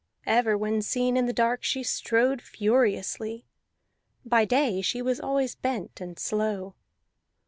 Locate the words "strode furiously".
1.83-3.45